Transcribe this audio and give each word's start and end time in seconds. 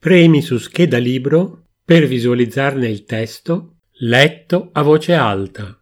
Premi 0.00 0.40
su 0.40 0.56
scheda 0.56 0.96
libro 0.96 1.66
per 1.84 2.06
visualizzarne 2.06 2.88
il 2.88 3.04
testo 3.04 3.80
letto 3.98 4.70
a 4.72 4.80
voce 4.80 5.12
alta. 5.12 5.78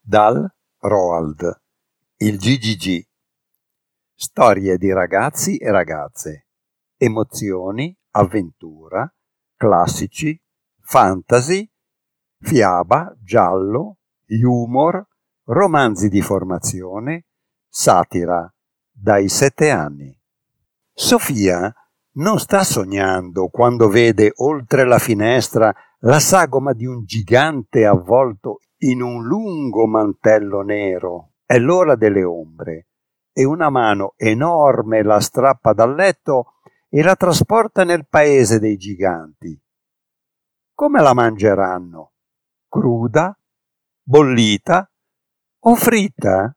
Dal 0.00 0.50
Roald 0.78 1.60
Il 2.16 2.38
GGG 2.38 3.04
Storie 4.14 4.78
di 4.78 4.90
ragazzi 4.90 5.58
e 5.58 5.70
ragazze 5.70 6.46
Emozioni, 6.96 7.94
avventura, 8.12 9.14
classici, 9.54 10.34
fantasy, 10.80 11.70
fiaba, 12.38 13.14
giallo, 13.20 13.98
humor, 14.42 15.06
romanzi 15.48 16.08
di 16.08 16.22
formazione, 16.22 17.26
satira, 17.68 18.50
dai 18.90 19.28
sette 19.28 19.68
anni. 19.68 20.18
Sofia 20.94 21.70
non 22.14 22.38
sta 22.38 22.62
sognando 22.62 23.48
quando 23.48 23.88
vede 23.88 24.32
oltre 24.36 24.84
la 24.84 24.98
finestra 24.98 25.74
la 26.00 26.18
sagoma 26.18 26.72
di 26.72 26.84
un 26.84 27.04
gigante 27.04 27.86
avvolto 27.86 28.58
in 28.78 29.00
un 29.00 29.24
lungo 29.24 29.86
mantello 29.86 30.62
nero. 30.62 31.34
È 31.46 31.58
l'ora 31.58 31.94
delle 31.94 32.24
ombre 32.24 32.88
e 33.32 33.44
una 33.44 33.70
mano 33.70 34.14
enorme 34.16 35.02
la 35.02 35.20
strappa 35.20 35.72
dal 35.72 35.94
letto 35.94 36.54
e 36.88 37.02
la 37.02 37.14
trasporta 37.14 37.84
nel 37.84 38.06
paese 38.06 38.58
dei 38.58 38.76
giganti. 38.76 39.58
Come 40.74 41.00
la 41.00 41.14
mangeranno? 41.14 42.12
Cruda? 42.68 43.36
Bollita? 44.02 44.90
O 45.60 45.74
fritta? 45.76 46.54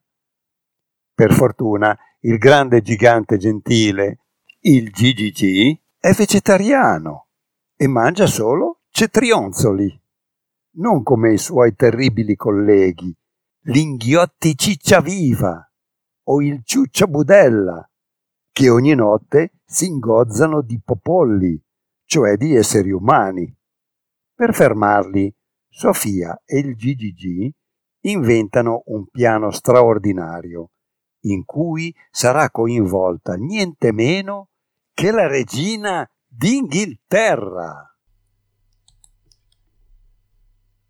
Per 1.13 1.33
fortuna 1.33 1.97
il 2.21 2.37
grande 2.37 2.81
gigante 2.81 3.37
gentile, 3.37 4.24
il 4.67 4.89
GGG, 4.89 5.79
è 5.99 6.11
vegetariano 6.13 7.27
e 7.75 7.85
mangia 7.87 8.25
solo 8.25 8.79
cetrionzoli, 8.89 10.01
non 10.77 11.03
come 11.03 11.33
i 11.33 11.37
suoi 11.37 11.75
terribili 11.75 12.35
colleghi, 12.35 13.15
l'inghiotti 13.65 14.57
ciccia 14.57 15.01
viva 15.01 15.71
o 16.29 16.41
il 16.41 16.63
ciuccia 16.63 17.05
budella, 17.05 17.87
che 18.51 18.69
ogni 18.69 18.95
notte 18.95 19.59
si 19.63 19.85
ingozzano 19.85 20.63
di 20.63 20.81
popolli, 20.83 21.61
cioè 22.03 22.35
di 22.35 22.55
esseri 22.55 22.89
umani. 22.89 23.55
Per 24.33 24.51
fermarli, 24.51 25.31
Sofia 25.69 26.41
e 26.43 26.57
il 26.57 26.73
GGG 26.73 27.51
inventano 28.05 28.81
un 28.87 29.05
piano 29.09 29.51
straordinario 29.51 30.71
in 31.25 31.45
cui 31.45 31.93
sarà 32.09 32.49
coinvolta 32.49 33.35
niente 33.35 33.91
meno 33.91 34.49
che 34.95 35.11
la 35.11 35.27
regina 35.27 36.09
d'Inghilterra. 36.25 37.94